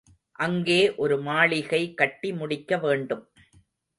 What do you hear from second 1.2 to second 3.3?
மாளிகை கட்டி முடிக்க வேண்டும்.